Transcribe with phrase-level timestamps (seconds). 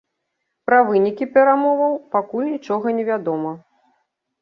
[0.69, 3.51] Пра вынікі перамоваў пакуль нічога невядома.